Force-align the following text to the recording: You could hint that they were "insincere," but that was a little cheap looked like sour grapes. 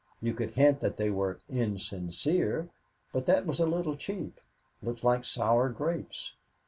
You 0.19 0.33
could 0.33 0.49
hint 0.55 0.79
that 0.79 0.97
they 0.97 1.11
were 1.11 1.37
"insincere," 1.47 2.69
but 3.13 3.27
that 3.27 3.45
was 3.45 3.59
a 3.59 3.67
little 3.67 3.95
cheap 3.95 4.41
looked 4.81 5.03
like 5.03 5.23
sour 5.23 5.69
grapes. 5.69 6.33